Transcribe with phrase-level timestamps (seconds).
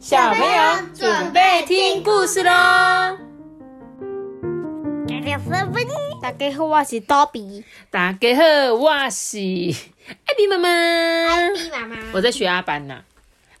[0.00, 0.48] 小朋友
[0.94, 2.50] 准备听故事喽！
[5.06, 5.50] 大家好，
[6.22, 7.62] 大家好，我是多比。
[7.90, 8.42] 大家好，
[8.76, 10.70] 我是艾比妈妈。
[10.70, 13.04] 艾比妈妈，我在学阿班呢。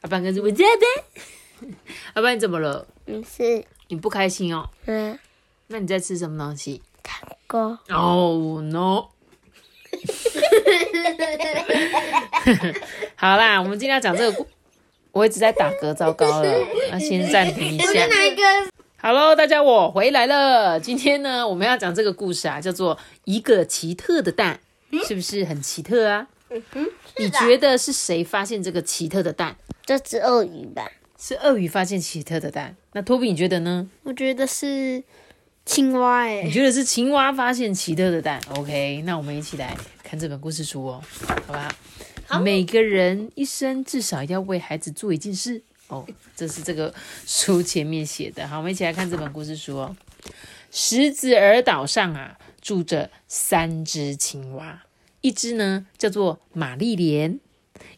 [0.00, 1.76] 阿班跟着我这边。
[2.14, 2.86] 阿班你怎么了？
[3.04, 3.62] 没事。
[3.88, 4.70] 你不开心哦？
[4.86, 5.18] 嗯。
[5.66, 6.80] 那你在吃什么东西？
[7.02, 7.78] 糖果。
[7.90, 9.08] Oh no！
[13.14, 14.48] 好啦，我们今天要讲这个故。
[15.12, 16.58] 我一直在打嗝，糟糕了，
[16.90, 18.06] 那先暂停一下。
[19.02, 20.78] Hello，大家，我回来了。
[20.78, 24.60] 今天呢，我们要讲这个故事啊，叫做《一个奇特的蛋》，
[25.08, 26.28] 是不是很奇特啊？
[26.50, 26.86] 嗯哼，
[27.16, 29.56] 你觉得是谁发现这个奇特的蛋？
[29.84, 30.88] 这只鳄鱼吧？
[31.18, 32.76] 是鳄鱼发现奇特的蛋。
[32.92, 33.88] 那托比，你觉得呢？
[34.04, 35.02] 我觉得是
[35.64, 36.20] 青蛙。
[36.20, 41.02] 哎，你觉得是青蛙发现奇特的蛋？OK，那我们一起来看这本故事书哦，
[41.46, 41.68] 好吧？
[42.38, 46.94] 每个人一生至少要为孩子做一件事哦，这是这个
[47.26, 48.46] 书前面写的。
[48.46, 49.96] 好，我们一起来看这本故事书哦。
[50.70, 54.82] 石子儿岛上啊，住着三只青蛙，
[55.20, 57.40] 一只呢叫做玛丽莲，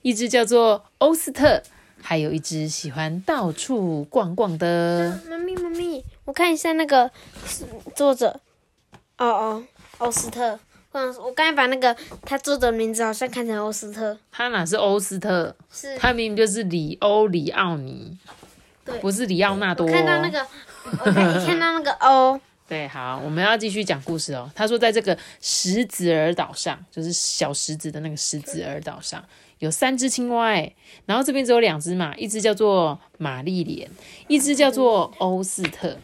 [0.01, 1.63] 一只叫做欧斯特，
[2.01, 5.21] 还有一只喜欢到处逛逛的。
[5.29, 7.11] 妈咪，妈咪，我看一下那个
[7.95, 8.41] 作者。
[9.19, 9.65] 哦哦，
[9.99, 10.59] 欧斯特。
[10.93, 15.55] 我刚才把那个他作者名字好像看成欧斯特，他哪是欧斯特？
[15.73, 18.17] 是，他明明就是里欧里奥尼，
[18.85, 19.87] 对，不是里奥纳多。
[19.87, 20.47] 看到那个，
[21.05, 22.39] 我看到那个欧。
[22.69, 24.51] 对，好，我们要继续讲故事哦。
[24.55, 29.23] 他说，在这个石子儿岛上，就是小石子的那个石子儿岛上，
[29.59, 33.91] 有三只青蛙，哎，然后这边只有两只嘛，一只叫做玛丽莲，
[34.27, 35.99] 一只叫做欧斯特，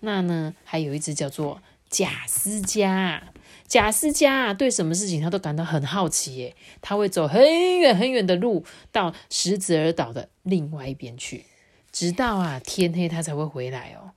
[0.00, 3.22] 那呢，还有一只叫做贾斯加。
[3.66, 6.54] 贾斯加啊，对什么事情他都感到很好奇耶。
[6.80, 11.44] 他会走很远很远的路到石子儿岛的另外一边去，
[11.90, 14.12] 直到啊天黑他才会回来哦。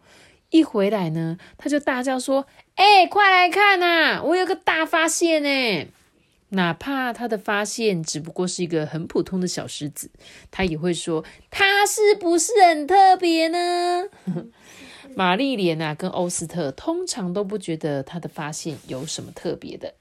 [0.49, 2.45] 一回来呢，他就大叫说
[2.75, 5.87] ：“哎，快来看呐，我有个大发现呢！”
[6.49, 10.09] 哪怕他的发现只不过是一个很普通的小石子，
[10.49, 14.05] 他也会说：“它是不是很特别呢？”
[15.15, 19.95] 玛丽莲啊，跟欧斯特通常都不觉得他的发现有什么特别的。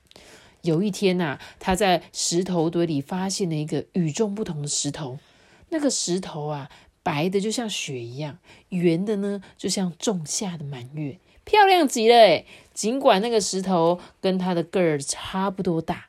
[0.62, 5.18] 有一天呐，他在石头堆里发现了一个与众不同的石头。
[5.70, 6.70] 那个石头啊，
[7.02, 16.06] 白的就像雪一样，圆的呢就像仲夏的满月，漂亮极了诶尽管那个石头跟他的个儿差不多大，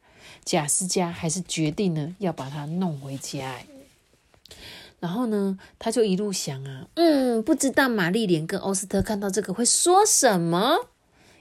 [0.47, 3.57] 贾斯加还是决定呢要把它弄回家。
[5.01, 10.87] 然后呢，他就一路想啊，嗯，不知道玛丽莲跟欧斯特看到这个会说什么。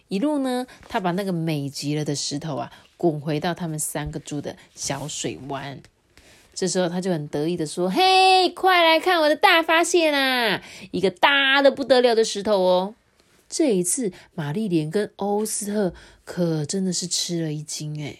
[0.09, 5.81] 一路呢，他把那个美极了的石头啊，滚回到他们三个住的小水湾。
[6.53, 10.61] 这时候他就很得意的说：“嘿，快来看我的大发现啊！
[10.91, 12.97] 一个大的不得了的石头哦！”
[13.49, 15.95] 这一次，玛丽莲跟欧斯特
[16.25, 18.17] 可真的是吃了一惊哎。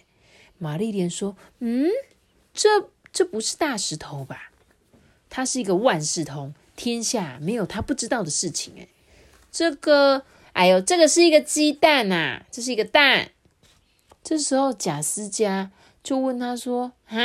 [0.57, 1.87] 玛丽莲说：“嗯，
[2.53, 4.51] 这这不是大石头吧？”
[5.29, 8.73] 它是一个万事通，天下没有他不知道的事情。
[8.79, 8.87] 哎，
[9.51, 10.23] 这个，
[10.53, 13.31] 哎呦，这个是一个鸡蛋呐，这是一个蛋。
[14.23, 15.71] 这时候贾斯加
[16.03, 17.17] 就问他说：“啊，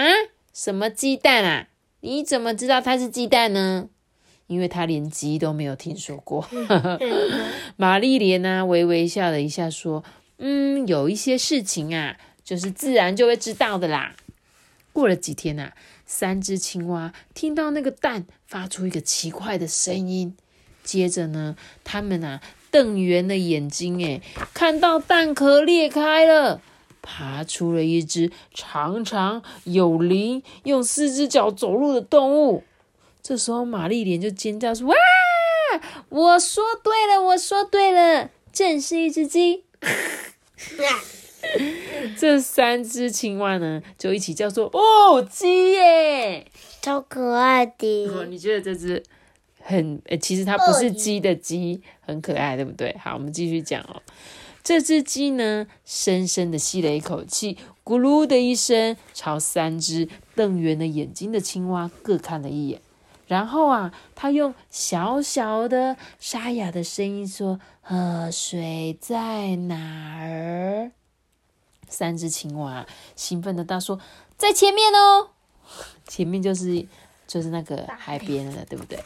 [0.53, 1.69] 什么鸡蛋啊？
[2.01, 3.89] 你怎么知道它是鸡蛋呢？
[4.49, 6.47] 因为他连鸡都没有听说过。
[7.77, 10.05] ”玛丽莲呢，微微笑了一下说
[10.39, 14.15] ：“嗯，有一些事情啊，就是自然就会知道的啦。”
[14.93, 15.73] 过了几天呐。
[16.05, 20.37] 三只青蛙听到那个蛋发出一个奇怪的声音，
[20.85, 24.21] 接着呢，他们啊瞪圆了眼睛，哎，
[24.53, 26.61] 看到蛋壳裂开了，
[27.01, 32.65] 爬出了一只长长有鳞、用四只脚走路的动物。
[33.23, 34.95] 这时候，玛丽莲就尖叫说：“哇！
[36.11, 39.65] 我说对了，我说对了，正是一只鸡。”
[42.19, 46.47] 这三只青蛙呢，就一起叫做“哦，鸡耶”，
[46.83, 48.27] 超可爱的。
[48.27, 49.03] 你觉得这只
[49.61, 50.01] 很……
[50.21, 52.97] 其实它不是鸡的鸡，很可爱，对不对？
[52.99, 54.03] 好，我们继续讲哦。
[54.63, 62.81] 这只鸡呢，深深的吸了一口气，咕噜的一声，朝三只瞪圆了眼睛的青蛙各看了一眼，
[63.27, 70.93] 然后啊，它用小小的、沙哑的声音说：“河水在哪儿？”
[71.93, 74.01] 三只青蛙兴奋的大说
[74.37, 75.29] ：“在前面哦，
[76.09, 76.85] 前面就是
[77.29, 78.99] 就是那个海边了，对不对？”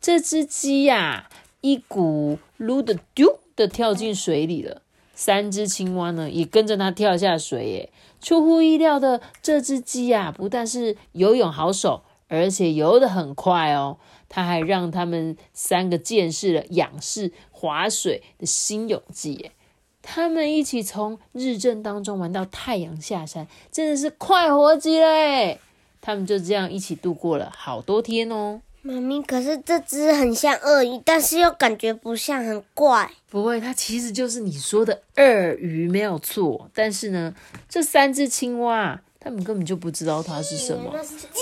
[0.00, 1.28] 这只鸡呀，
[1.60, 4.82] 一股噜的丢的跳进水里了。
[5.14, 7.66] 三只青蛙呢，也跟着它跳下水。
[7.66, 7.92] 耶！
[8.20, 13.98] 出乎意料的，这只鸡呀，不但是游泳好手，而且游得很快哦。
[14.28, 19.52] 它还让他们三个见识了仰视划水的新勇技耶。
[20.02, 25.60] 他们一起从日正当中玩到太阳下山，真的是快活极了诶！
[26.00, 28.60] 他们就这样一起度过了好多天哦。
[28.82, 33.08] 妈咪，可是这只很像鳄鱼，但是又感觉不像，很怪。
[33.30, 36.68] 不会，它其实就是你说的鳄鱼没有错。
[36.74, 37.32] 但是呢，
[37.68, 40.92] 这三只青蛙，他们根本就不知道它是什么。
[41.00, 41.38] 鸡。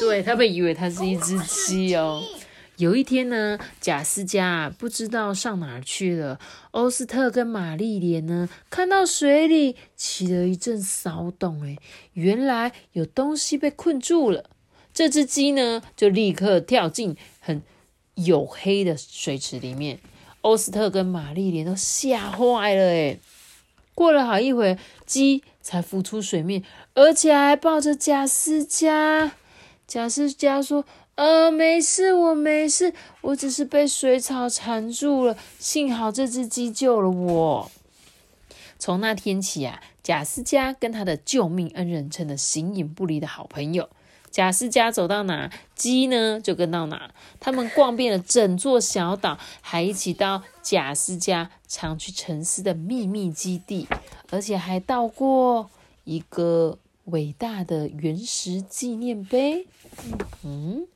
[0.00, 2.20] 对他们以为它是一只鸡哦。
[2.80, 6.40] 有一天呢，贾斯加不知道上哪去了。
[6.70, 11.76] 欧斯特跟玛丽莲呢，看到水里起了一阵骚动，诶，
[12.14, 14.48] 原来有东西被困住了。
[14.94, 17.62] 这只鸡呢，就立刻跳进很
[18.16, 19.98] 黝黑的水池里面。
[20.40, 23.20] 欧斯特跟玛丽莲都吓坏了，诶。
[23.94, 29.32] 过了好一会，鸡才浮出水面，而且还抱着贾斯加。
[29.86, 30.86] 贾斯加说。
[31.20, 35.36] 呃，没事，我没事，我只是被水草缠住了。
[35.58, 37.70] 幸好这只鸡救了我。
[38.78, 43.90] 从那天起啊，贾斯加跟他的救命恩人成了形影不离的好朋友。
[44.30, 47.12] 贾斯加走到哪，鸡呢就跟到哪。
[47.38, 53.86] 他们逛遍了整座小岛，还一起到贾斯加常去沉思的秘密基地，
[54.30, 55.68] 而且还到过
[56.04, 59.66] 一个伟大的原石纪念碑。
[60.42, 60.86] 嗯。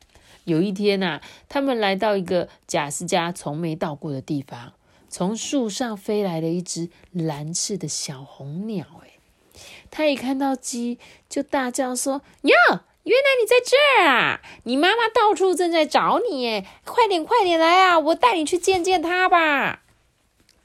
[0.45, 4.73] 有一天呐，他们来到一个贾斯加从没到过的地方，
[5.09, 8.85] 从树上飞来了一只蓝翅的小红鸟。
[9.03, 9.19] 哎，
[9.91, 10.99] 他一看到鸡，
[11.29, 12.55] 就大叫说：“哟，
[13.05, 14.41] 原来你在这儿啊！
[14.65, 17.99] 你妈妈到处正在找你，哎，快点快点来啊！
[17.99, 19.81] 我带你去见见她吧。”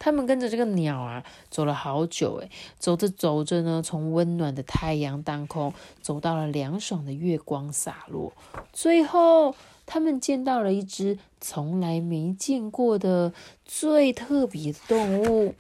[0.02, 8.34] 他们跟着这个鸟啊，走了好久，哎，走着走着呢，从温暖的太阳当空，走到了凉爽的月光洒落，
[8.74, 9.56] 最后。
[9.92, 13.34] 他们见到了一只从来没见过的
[13.66, 15.56] 最特别的动物。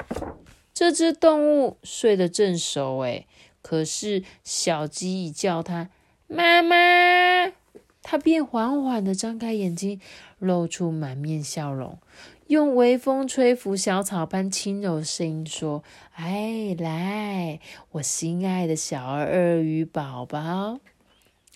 [0.71, 3.25] 这只动物睡得正熟，哎，
[3.63, 5.89] 可是小鸡一叫它
[6.27, 7.51] 妈妈，
[8.03, 9.99] 它便缓缓地张开眼睛，
[10.37, 11.97] 露出满面笑容，
[12.45, 15.83] 用微风吹拂小草般轻柔的声音说
[16.13, 17.59] ：“哎，来，
[17.93, 20.79] 我心爱的小鳄鱼宝宝。”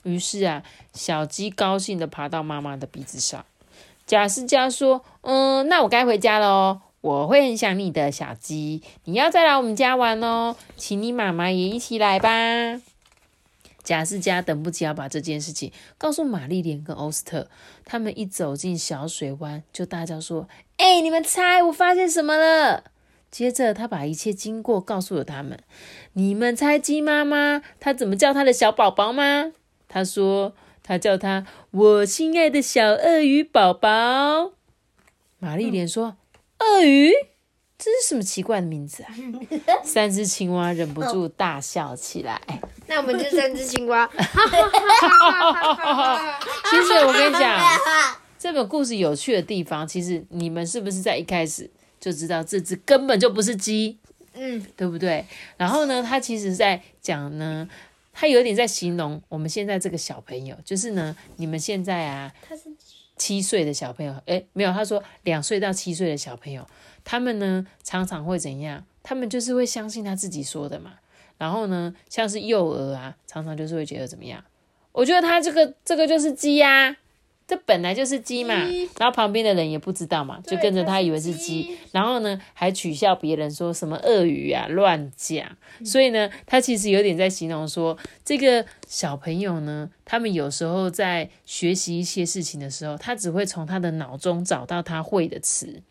[0.04, 0.64] 于是啊，
[0.94, 3.44] 小鸡高兴的爬到妈妈的鼻子上。
[4.06, 6.82] 贾斯加说：“嗯，那我该回家了哦。
[7.02, 8.82] 我会很想你的，小鸡。
[9.06, 12.30] 你要再来我们家玩哦，请你妈妈也一起来吧。”
[13.84, 17.50] 贾斯加等不及要把这件事情告诉玛丽莲跟欧斯特。
[17.84, 20.48] 他们一走进小水湾，就大叫说
[20.78, 22.86] ：“哎，你们猜我发现什么了？”
[23.30, 25.60] 接着他把一切经过告诉了他们。
[26.14, 29.52] 你们猜鸡妈妈她怎么叫她的小宝宝吗？
[29.94, 34.54] 他说：“他叫他我心爱的小鳄鱼宝宝。”
[35.38, 36.16] 玛丽莲说
[36.58, 37.12] ：“鳄鱼，
[37.78, 39.14] 这是什么奇怪的名字啊？”
[39.86, 42.42] 三只青蛙忍不住大笑起来。
[42.88, 44.10] 那我们就三只青蛙。
[46.72, 47.60] 其实我跟你讲，
[48.40, 51.70] 这本故事有趣的地方，其实你们是不是在一开始
[52.00, 54.00] 就知道这只根本就不是鸡？
[54.34, 55.28] 嗯，对不对？
[55.56, 57.70] 然后呢，他其实在讲呢。
[58.14, 62.34] 他有点在形容我们现在这个小朋友，就是呢，你们现在啊，
[63.18, 66.66] 七岁的小朋友，诶，没有，他说两岁到七岁的小朋友，
[67.04, 68.86] 他们呢常常会怎样？
[69.02, 70.94] 他们就是会相信他自己说的嘛。
[71.38, 74.44] 然后呢，像是幼儿啊，常常就是会觉得怎么样？
[74.92, 76.96] 我觉得他这个这个就是鸡呀。
[77.46, 78.56] 这本来就是鸡嘛，
[78.98, 85.46] 然后旁边的人也不知道嘛，就跟着他以为是鸡，然后呢还取笑别人说什么鳄鱼啊，乱讲。
[85.84, 95.84] 所以呢，他其实有点在形容说，这个小朋友呢，他们有时候在学习一些事情的时候，他只会从他的脑中找到他会的词，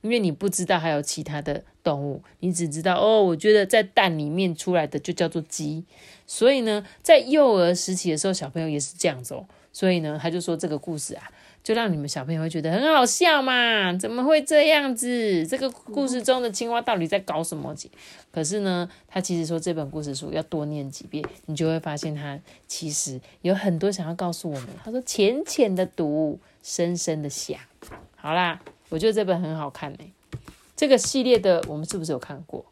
[0.00, 5.84] 因为你不知道还有其他的动物，你只知道哦，我觉得在蛋里面出来的就叫做鸡。
[6.26, 9.46] 所以呢，在幼儿时期的时候，小朋友也是这样子哦。
[9.74, 11.28] 所以呢，他就说这个故事啊，
[11.64, 13.92] 就让你们小朋友会觉得很好笑嘛？
[13.98, 15.44] 怎么会这样子？
[15.46, 17.74] 这个故事中的青蛙到底在搞什么？
[18.32, 22.38] 可是呢，他其实说这本故事书要多念几遍，你就会发现他
[22.68, 24.68] 其实有很多想要告诉我们。
[24.84, 27.58] 他说：“浅浅的读，深深的想。”
[28.14, 30.12] 好啦，我觉得这本很好看诶。
[30.76, 32.64] 这个系列的我们是不是有看过？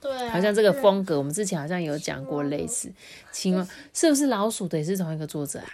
[0.00, 2.92] 对，好像这个风格，我们之前好像有讲过类似
[3.32, 5.66] 青蛙，是不是老鼠的也是同一个作者啊？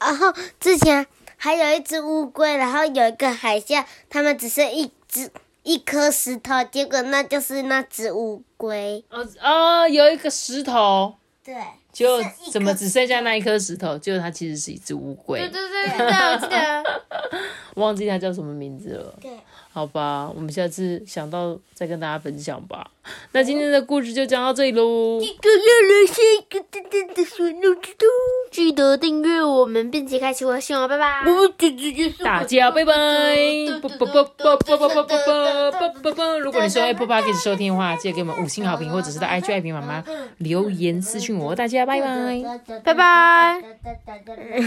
[0.00, 5.30] 然后之前还有一只乌龟，然后有一个海象，他们只剩一只
[5.62, 9.04] 一颗石头，结果那就是那只乌龟。
[9.10, 11.14] 哦哦，有一个石头，
[11.44, 11.54] 对，
[11.92, 13.96] 就怎么只剩下那一颗石头？
[13.98, 15.38] 结果它其实是一只乌龟。
[15.40, 17.00] 对对对对，我记得。
[17.76, 19.14] 忘记它叫什么名字了。
[19.20, 19.30] 对，
[19.72, 22.90] 好吧，我们下次想到再跟大家分享吧。
[23.32, 25.18] 那今天的故事就讲到这里喽。
[25.20, 28.06] 一个要留下一个淡淡的小脑指头，
[28.50, 31.22] 记得订阅我们，并且开启我的信号，拜拜。
[31.24, 32.92] 我就直接说大家拜拜！
[33.80, 36.38] 啵啵啵啵啵啵啵啵啵啵啵啵。
[36.40, 40.04] 如果你是用 Apple Podcast 收听的话，记得给我们五星好评，或者是到 IG 爱评妈妈
[40.38, 41.54] 留言私讯我。
[41.56, 42.42] 大家拜拜。
[42.84, 43.62] 拜拜。